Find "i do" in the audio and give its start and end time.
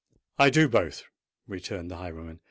0.39-0.67